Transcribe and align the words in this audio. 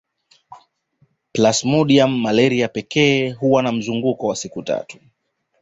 Plasmodium 1.33 2.19
malaria 2.21 2.67
pekee 2.67 3.29
huwa 3.31 3.63
na 3.63 3.71
mzunguko 3.71 4.27
wa 4.27 4.35
siku 4.35 4.63
tatu 4.63 4.99